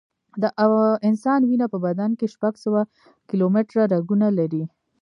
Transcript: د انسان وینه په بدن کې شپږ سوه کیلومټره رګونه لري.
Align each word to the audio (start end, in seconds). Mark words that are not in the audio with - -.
د 0.41 0.43
انسان 1.07 1.39
وینه 1.49 1.67
په 1.73 1.77
بدن 1.85 2.11
کې 2.19 2.27
شپږ 2.33 2.53
سوه 2.65 2.81
کیلومټره 3.29 3.83
رګونه 3.93 4.27
لري. 4.39 4.63